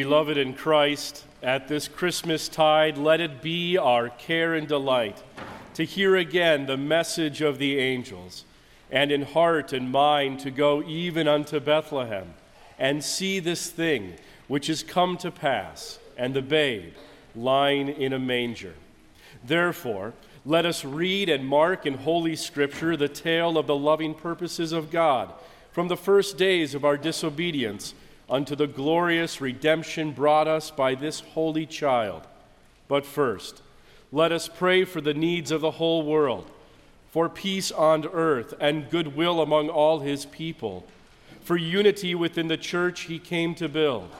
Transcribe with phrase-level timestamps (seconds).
[0.00, 5.20] Beloved in Christ, at this Christmas tide, let it be our care and delight
[5.74, 8.44] to hear again the message of the angels,
[8.92, 12.32] and in heart and mind to go even unto Bethlehem
[12.78, 14.14] and see this thing
[14.46, 16.92] which is come to pass, and the babe
[17.34, 18.74] lying in a manger.
[19.44, 20.12] Therefore,
[20.46, 24.92] let us read and mark in Holy Scripture the tale of the loving purposes of
[24.92, 25.32] God
[25.72, 27.94] from the first days of our disobedience
[28.28, 32.22] unto the glorious redemption brought us by this holy child.
[32.86, 33.62] But first,
[34.12, 36.50] let us pray for the needs of the whole world,
[37.10, 40.86] for peace on earth and goodwill among all his people,
[41.42, 44.10] for unity within the church he came to build,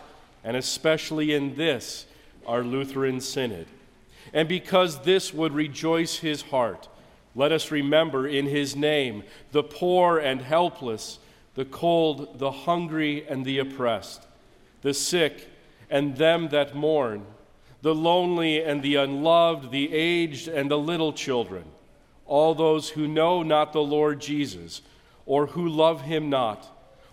[0.45, 2.07] and especially in this,
[2.47, 3.67] our Lutheran Synod.
[4.33, 6.89] And because this would rejoice his heart,
[7.35, 9.23] let us remember in his name
[9.53, 11.19] the poor and helpless
[11.59, 14.25] the cold, the hungry, and the oppressed,
[14.83, 15.49] the sick,
[15.91, 17.27] and them that mourn,
[17.83, 21.65] the lonely and the unloved, the aged and the little children,
[22.27, 24.83] all those who know not the Lord Jesus,
[25.27, 26.65] or who love him not,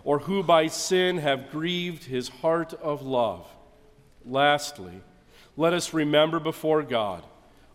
[0.04, 3.48] or who by sin have grieved his heart of love.
[4.24, 5.02] Lastly,
[5.58, 7.24] let us remember before God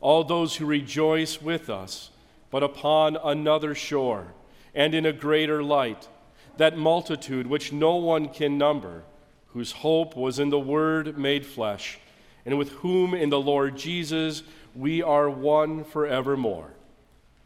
[0.00, 2.10] all those who rejoice with us,
[2.48, 4.28] but upon another shore
[4.72, 6.06] and in a greater light
[6.60, 9.02] that multitude which no one can number,
[9.54, 11.98] whose hope was in the Word made flesh,
[12.44, 14.42] and with whom in the Lord Jesus
[14.74, 16.70] we are one forevermore.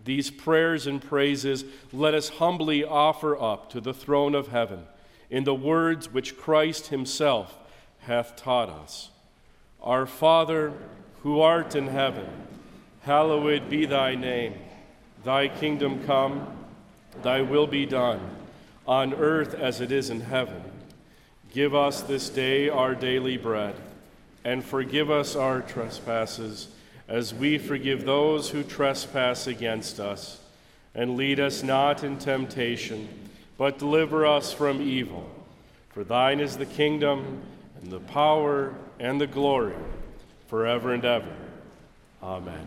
[0.05, 4.83] These prayers and praises let us humbly offer up to the throne of heaven
[5.31, 7.57] in the words which Christ Himself
[8.01, 9.11] hath taught us.
[9.81, 10.73] Our Father,
[11.23, 12.27] who art in heaven,
[13.03, 14.55] hallowed be thy name.
[15.23, 16.49] Thy kingdom come,
[17.23, 18.21] thy will be done
[18.87, 20.63] on earth as it is in heaven.
[21.53, 23.75] Give us this day our daily bread,
[24.45, 26.69] and forgive us our trespasses,
[27.07, 30.41] as we forgive those who trespass against us.
[30.95, 33.09] And lead us not in temptation,
[33.57, 35.29] but deliver us from evil.
[35.91, 37.43] For thine is the kingdom,
[37.81, 39.75] and the power, and the glory,
[40.49, 41.35] forever and ever.
[42.23, 42.67] Amen.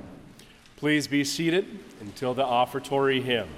[0.77, 1.65] Please be seated
[1.99, 3.49] until the offertory hymn.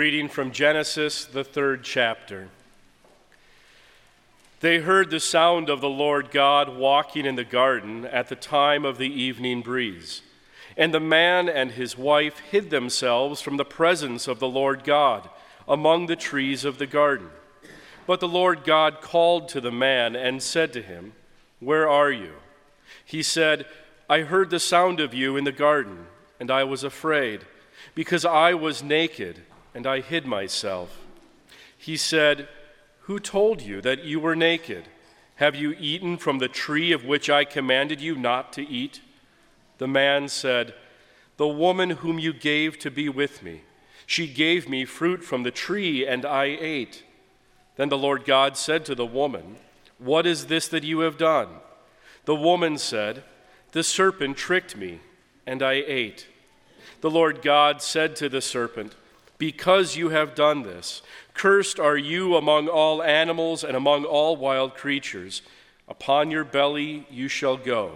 [0.00, 2.48] Reading from Genesis, the third chapter.
[4.60, 8.86] They heard the sound of the Lord God walking in the garden at the time
[8.86, 10.22] of the evening breeze.
[10.74, 15.28] And the man and his wife hid themselves from the presence of the Lord God
[15.68, 17.28] among the trees of the garden.
[18.06, 21.12] But the Lord God called to the man and said to him,
[21.58, 22.36] Where are you?
[23.04, 23.66] He said,
[24.08, 26.06] I heard the sound of you in the garden,
[26.40, 27.44] and I was afraid,
[27.94, 29.42] because I was naked
[29.74, 30.98] and I hid myself.
[31.76, 32.48] He said,
[33.02, 34.84] Who told you that you were naked?
[35.36, 39.00] Have you eaten from the tree of which I commanded you not to eat?
[39.78, 40.74] The man said,
[41.38, 43.62] The woman whom you gave to be with me,
[44.04, 47.04] she gave me fruit from the tree, and I ate.
[47.76, 49.56] Then the Lord God said to the woman,
[49.98, 51.48] What is this that you have done?
[52.26, 53.24] The woman said,
[53.72, 55.00] The serpent tricked me,
[55.46, 56.26] and I ate.
[57.00, 58.94] The Lord God said to the serpent,
[59.40, 61.00] because you have done this.
[61.32, 65.40] Cursed are you among all animals and among all wild creatures.
[65.88, 67.94] Upon your belly you shall go,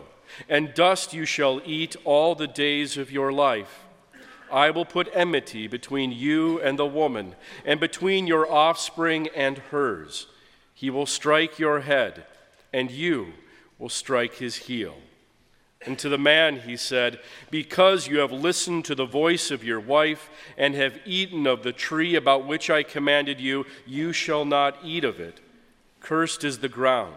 [0.49, 3.85] and dust you shall eat all the days of your life.
[4.51, 7.35] I will put enmity between you and the woman,
[7.67, 10.27] and between your offspring and hers.
[10.73, 12.25] He will strike your head,
[12.73, 13.35] and you
[13.79, 14.97] will strike his heel.
[15.87, 19.81] And to the man he said, Because you have listened to the voice of your
[19.81, 24.79] wife and have eaten of the tree about which I commanded you, you shall not
[24.83, 25.41] eat of it.
[26.01, 27.17] Cursed is the ground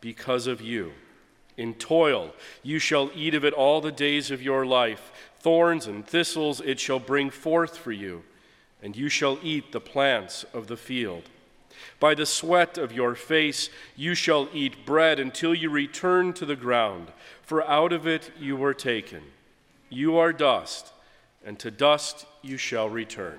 [0.00, 0.92] because of you.
[1.56, 5.12] In toil you shall eat of it all the days of your life.
[5.40, 8.24] Thorns and thistles it shall bring forth for you,
[8.82, 11.24] and you shall eat the plants of the field.
[12.00, 16.56] By the sweat of your face you shall eat bread until you return to the
[16.56, 17.08] ground,
[17.48, 19.22] for out of it you were taken.
[19.88, 20.92] You are dust,
[21.42, 23.38] and to dust you shall return.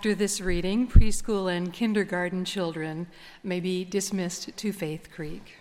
[0.00, 3.06] After this reading, preschool and kindergarten children
[3.44, 5.56] may be dismissed to Faith Creek.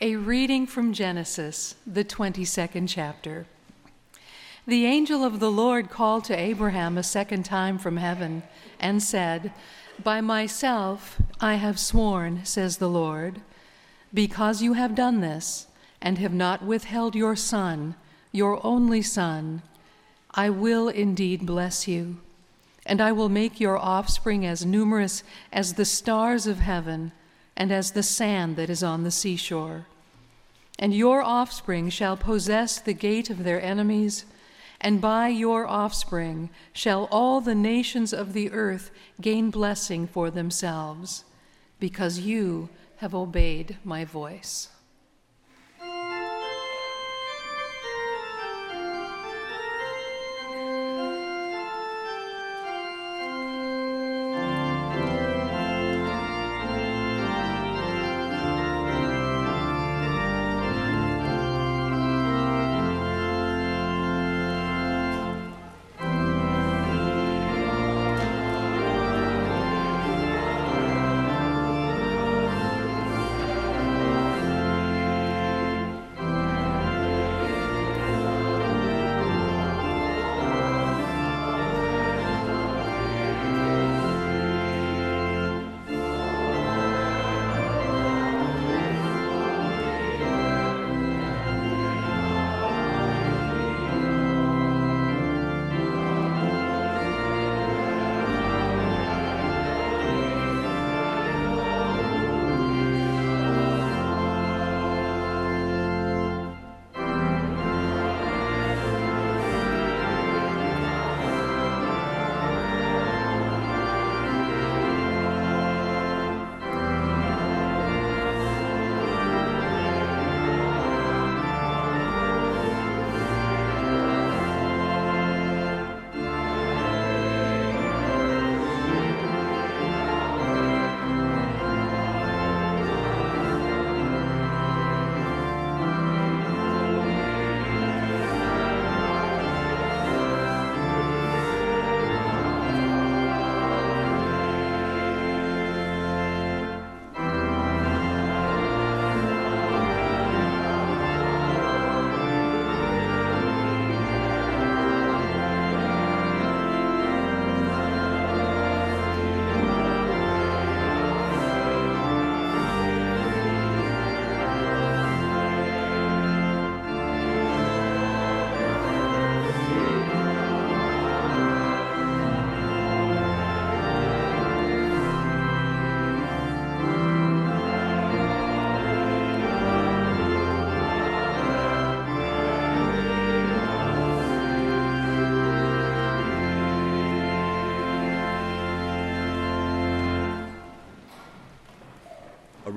[0.00, 3.44] A reading from Genesis, the 22nd chapter.
[4.66, 8.42] The angel of the Lord called to Abraham a second time from heaven
[8.80, 9.52] and said,
[10.02, 13.42] By myself I have sworn, says the Lord,
[14.14, 15.66] because you have done this
[16.00, 17.96] and have not withheld your son,
[18.32, 19.60] your only son,
[20.30, 22.16] I will indeed bless you
[22.84, 25.22] and I will make your offspring as numerous
[25.52, 27.12] as the stars of heaven
[27.56, 29.86] and as the sand that is on the seashore.
[30.78, 34.24] And your offspring shall possess the gate of their enemies,
[34.80, 41.24] and by your offspring shall all the nations of the earth gain blessing for themselves,
[41.78, 44.71] because you have obeyed my voice.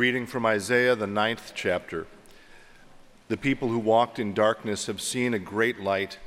[0.06, 2.06] Reading from Isaiah, the ninth chapter.
[3.28, 6.20] The people who walked in darkness have seen a great light.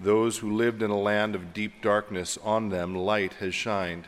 [0.00, 4.04] Those who lived in a land of deep darkness, on them light has shined.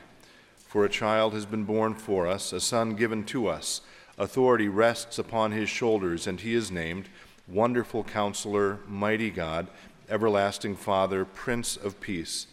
[0.69, 3.81] For a child has been born for us, a son given to us.
[4.17, 7.09] Authority rests upon his shoulders, and he is named
[7.49, 9.67] Wonderful Counselor, Mighty God,
[10.09, 12.47] Everlasting Father, Prince of Peace.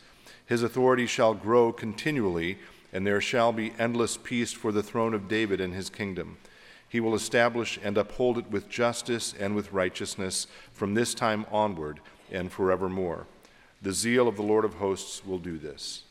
[0.47, 2.57] His authority shall grow continually,
[2.91, 6.37] and there shall be endless peace for the throne of David and his kingdom.
[6.93, 11.99] He will establish and uphold it with justice and with righteousness from this time onward
[12.31, 13.25] and forevermore.
[13.81, 16.03] The zeal of the Lord of hosts will do this.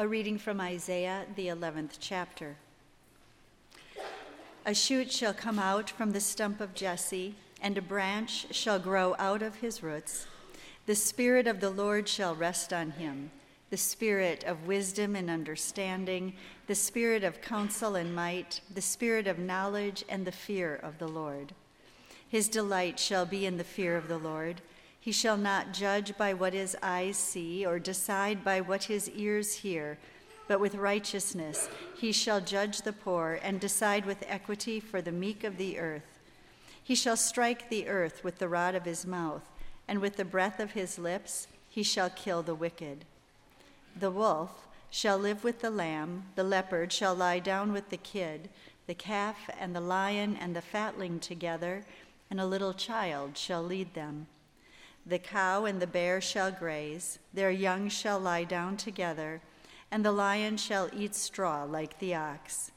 [0.00, 2.56] A reading from Isaiah, the 11th chapter.
[4.64, 9.14] A shoot shall come out from the stump of Jesse, and a branch shall grow
[9.18, 10.26] out of his roots.
[10.86, 13.30] The Spirit of the Lord shall rest on him
[13.68, 16.32] the Spirit of wisdom and understanding,
[16.66, 21.08] the Spirit of counsel and might, the Spirit of knowledge and the fear of the
[21.08, 21.52] Lord.
[22.26, 24.62] His delight shall be in the fear of the Lord.
[25.00, 29.54] He shall not judge by what his eyes see or decide by what his ears
[29.54, 29.96] hear,
[30.46, 35.42] but with righteousness he shall judge the poor and decide with equity for the meek
[35.42, 36.18] of the earth.
[36.82, 39.48] He shall strike the earth with the rod of his mouth,
[39.88, 43.06] and with the breath of his lips he shall kill the wicked.
[43.98, 48.50] The wolf shall live with the lamb, the leopard shall lie down with the kid,
[48.86, 51.84] the calf and the lion and the fatling together,
[52.30, 54.26] and a little child shall lead them.
[55.10, 59.40] The cow and the bear shall graze, their young shall lie down together,
[59.90, 62.70] and the lion shall eat straw like the ox.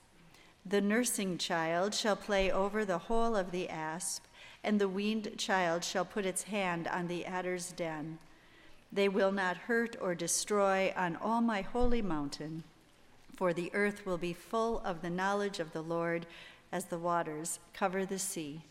[0.65, 4.23] The nursing child shall play over the hole of the asp,
[4.63, 8.17] and the weaned child shall put its hand on the adder's den.
[8.91, 12.63] They will not hurt or destroy on all my holy mountain,
[13.35, 16.25] for the earth will be full of the knowledge of the Lord
[16.71, 18.63] as the waters cover the sea.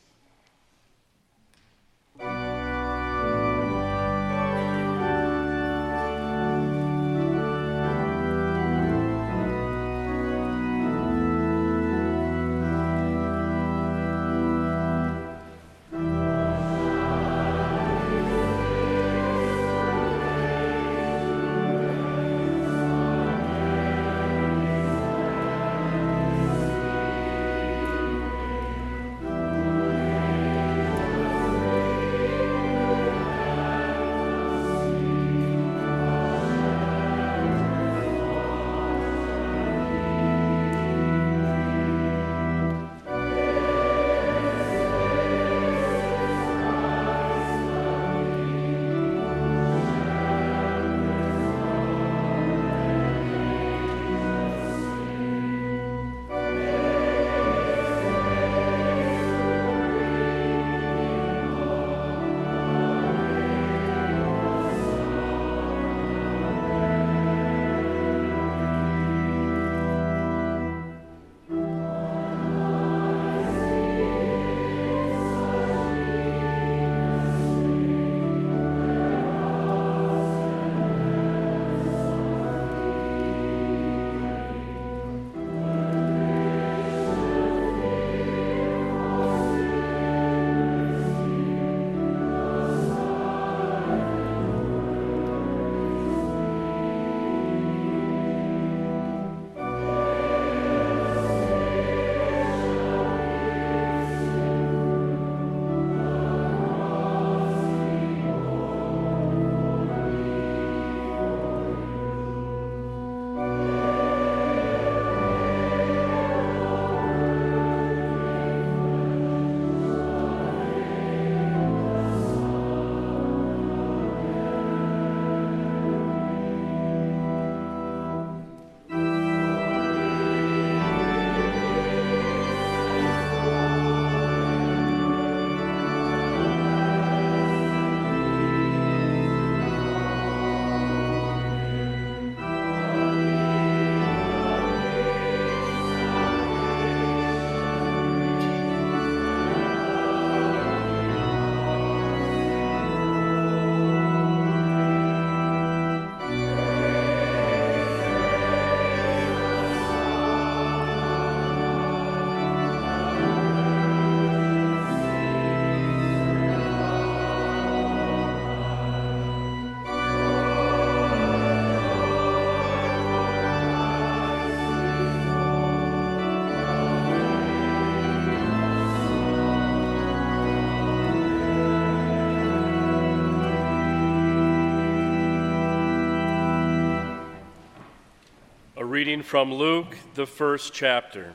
[189.02, 191.34] Reading from Luke, the first chapter.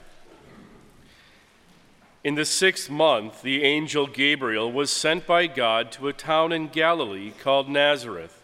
[2.24, 6.70] In the sixth month, the angel Gabriel was sent by God to a town in
[6.70, 8.42] Galilee called Nazareth,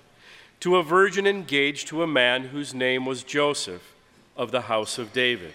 [0.60, 3.94] to a virgin engaged to a man whose name was Joseph,
[4.36, 5.54] of the house of David.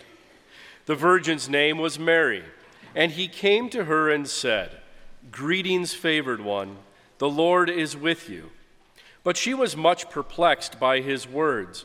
[0.86, 2.44] The virgin's name was Mary,
[2.94, 4.78] and he came to her and said,
[5.30, 6.78] Greetings, favored one,
[7.18, 8.48] the Lord is with you.
[9.22, 11.84] But she was much perplexed by his words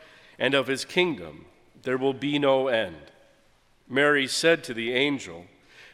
[0.39, 1.45] and of his kingdom
[1.83, 3.11] there will be no end.
[3.87, 5.45] Mary said to the angel,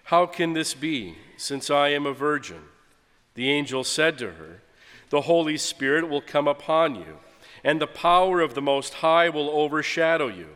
[0.05, 2.61] How can this be, since I am a virgin?
[3.35, 4.61] The angel said to her,
[5.09, 7.19] The Holy Spirit will come upon you,
[7.63, 10.49] and the power of the Most High will overshadow you.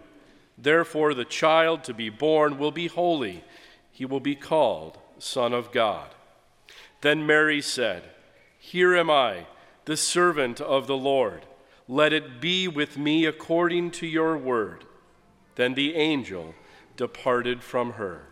[0.58, 3.44] Therefore, the child to be born will be holy.
[3.91, 6.10] He will be called Son of God.
[7.02, 8.04] Then Mary said,
[8.60, 9.48] Here am I,
[9.86, 11.46] the servant of the Lord.
[11.88, 14.86] Let it be with me according to your word.
[15.56, 16.56] Then the angel
[16.96, 18.32] departed from her.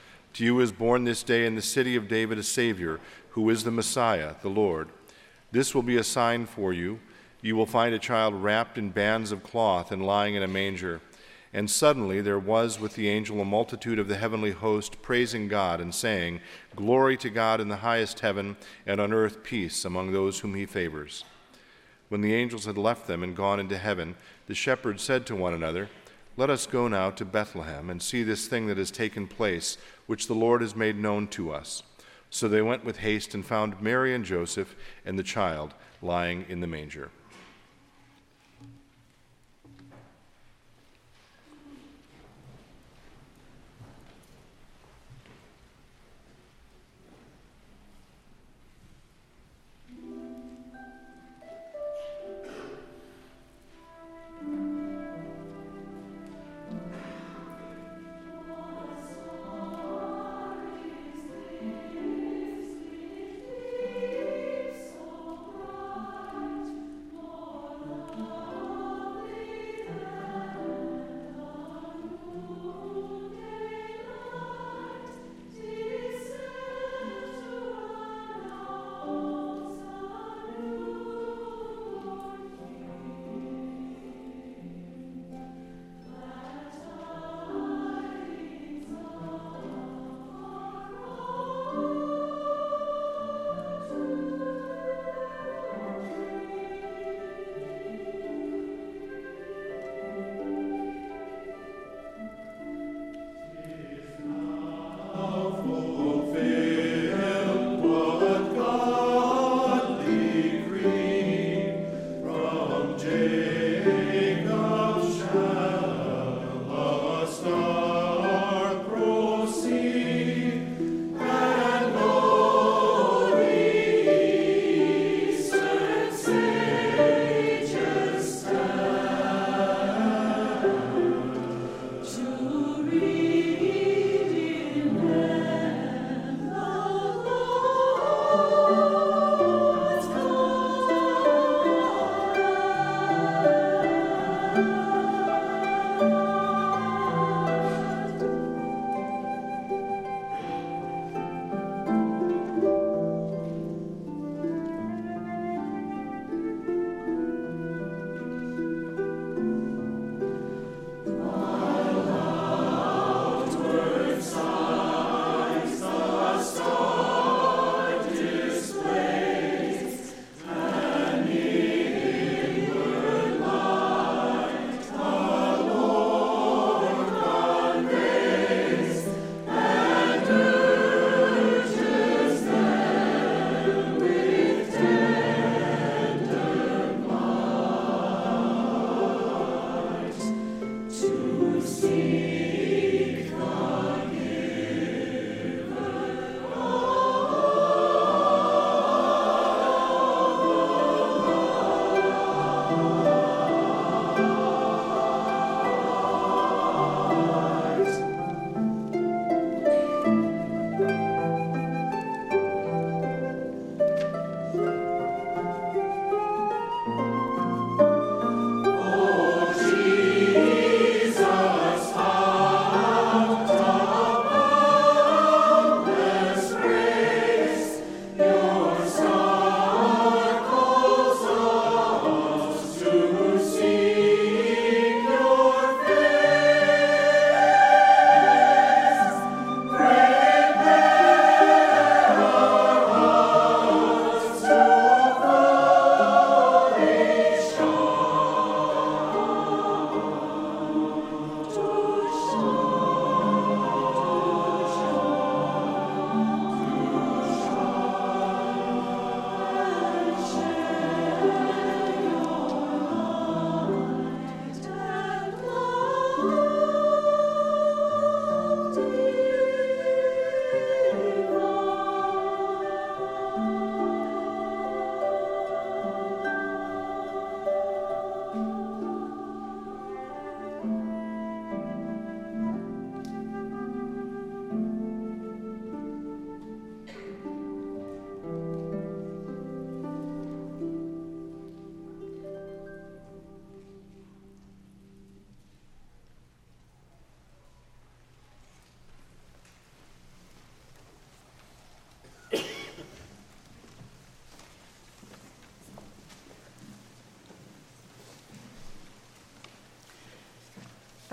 [0.33, 2.99] To you is born this day in the city of David a Savior,
[3.31, 4.89] who is the Messiah, the Lord.
[5.51, 6.99] This will be a sign for you.
[7.41, 11.01] You will find a child wrapped in bands of cloth and lying in a manger.
[11.53, 15.81] And suddenly there was with the angel a multitude of the heavenly host praising God
[15.81, 16.39] and saying,
[16.75, 18.55] Glory to God in the highest heaven,
[18.85, 21.25] and on earth peace among those whom he favors.
[22.07, 24.15] When the angels had left them and gone into heaven,
[24.47, 25.89] the shepherds said to one another,
[26.37, 29.77] Let us go now to Bethlehem and see this thing that has taken place,
[30.11, 31.83] which the Lord has made known to us.
[32.29, 36.59] So they went with haste and found Mary and Joseph and the child lying in
[36.59, 37.11] the manger.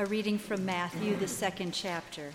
[0.01, 2.30] A reading from Matthew, the second chapter.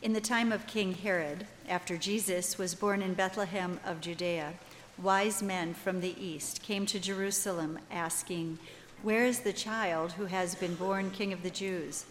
[0.00, 4.54] In the time of King Herod, after Jesus was born in Bethlehem of Judea,
[4.96, 8.58] wise men from the east came to Jerusalem asking,
[9.02, 12.06] Where is the child who has been born King of the Jews?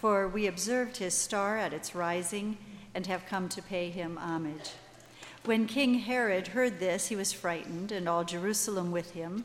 [0.00, 2.56] For we observed his star at its rising
[2.94, 4.70] and have come to pay him homage.
[5.44, 9.44] When King Herod heard this, he was frightened, and all Jerusalem with him.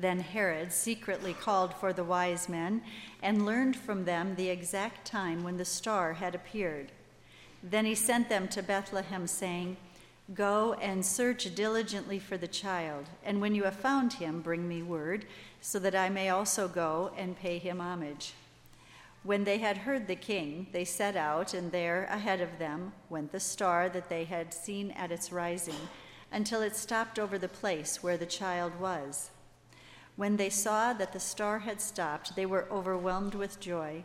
[0.00, 2.80] Then Herod secretly called for the wise men
[3.22, 6.90] and learned from them the exact time when the star had appeared.
[7.62, 9.76] Then he sent them to Bethlehem, saying,
[10.32, 14.80] Go and search diligently for the child, and when you have found him, bring me
[14.82, 15.26] word,
[15.60, 18.32] so that I may also go and pay him homage.
[19.22, 23.32] When they had heard the king, they set out, and there ahead of them went
[23.32, 25.88] the star that they had seen at its rising,
[26.32, 29.30] until it stopped over the place where the child was.
[30.16, 34.04] When they saw that the star had stopped, they were overwhelmed with joy.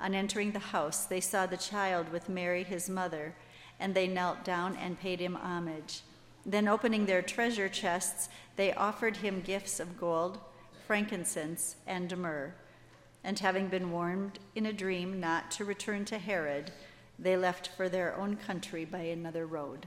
[0.00, 3.34] On entering the house, they saw the child with Mary, his mother,
[3.78, 6.02] and they knelt down and paid him homage.
[6.44, 10.38] Then, opening their treasure chests, they offered him gifts of gold,
[10.86, 12.54] frankincense, and myrrh.
[13.22, 16.72] And having been warned in a dream not to return to Herod,
[17.18, 19.86] they left for their own country by another road.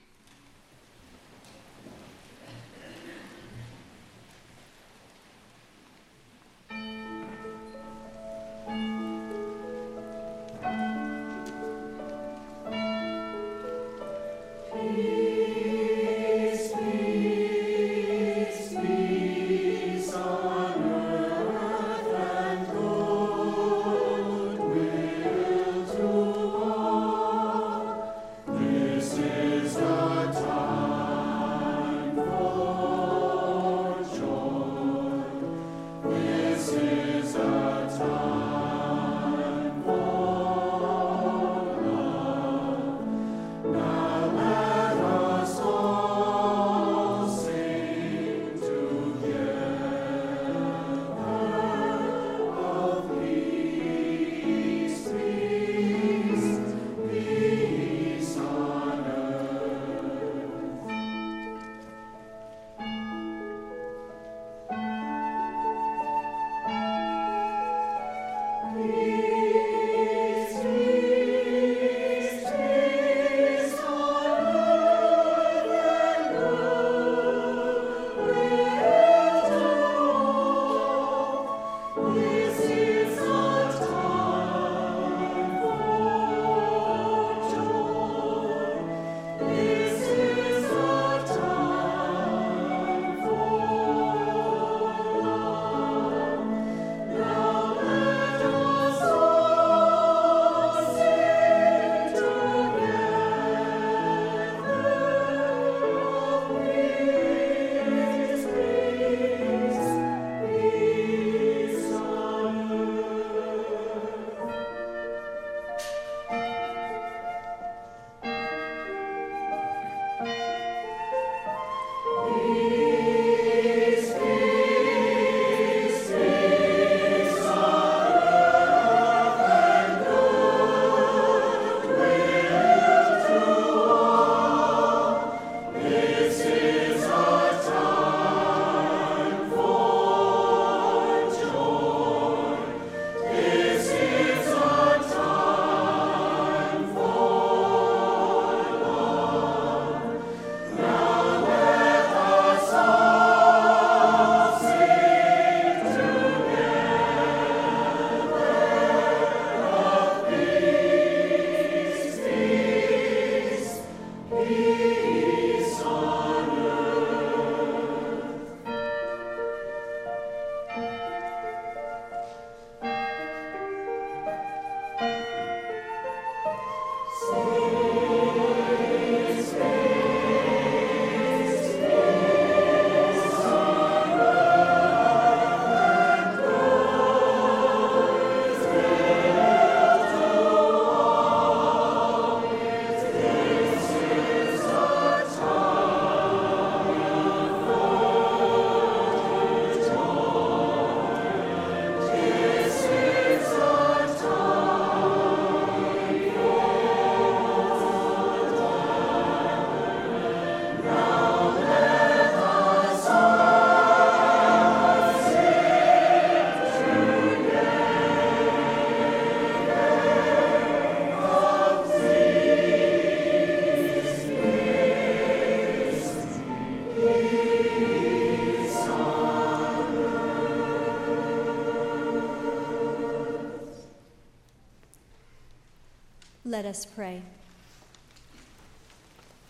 [236.71, 237.21] Us pray.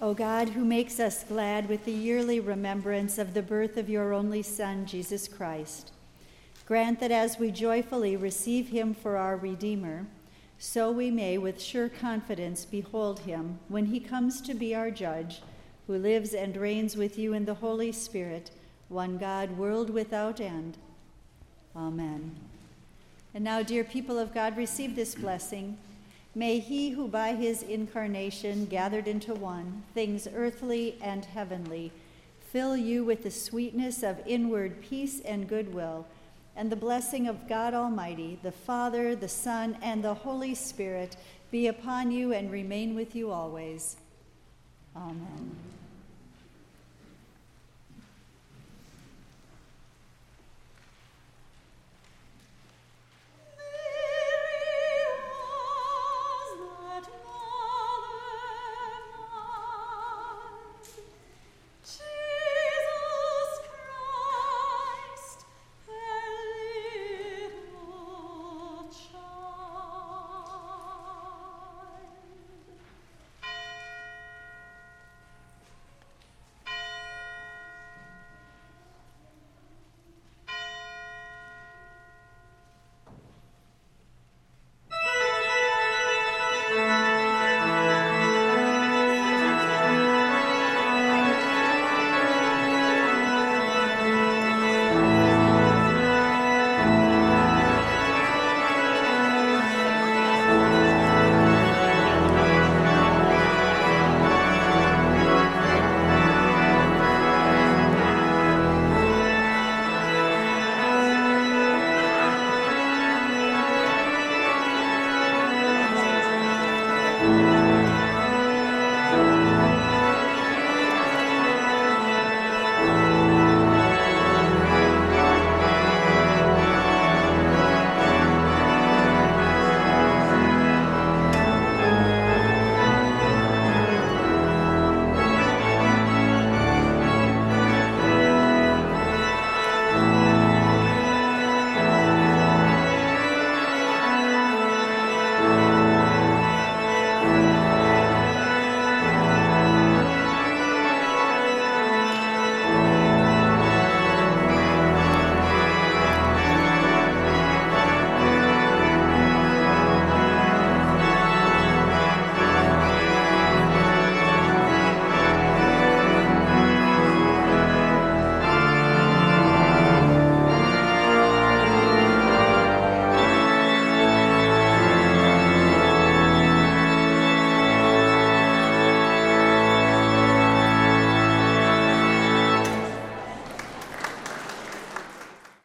[0.01, 4.11] O God, who makes us glad with the yearly remembrance of the birth of your
[4.11, 5.91] only Son, Jesus Christ,
[6.65, 10.07] grant that as we joyfully receive him for our Redeemer,
[10.57, 15.43] so we may with sure confidence behold him when he comes to be our judge,
[15.85, 18.49] who lives and reigns with you in the Holy Spirit,
[18.89, 20.75] one God, world without end.
[21.75, 22.35] Amen.
[23.35, 25.77] And now, dear people of God, receive this blessing.
[26.33, 31.91] May he who by his incarnation gathered into one things earthly and heavenly
[32.51, 36.05] fill you with the sweetness of inward peace and goodwill,
[36.55, 41.15] and the blessing of God Almighty, the Father, the Son, and the Holy Spirit
[41.49, 43.95] be upon you and remain with you always.
[44.95, 45.55] Amen.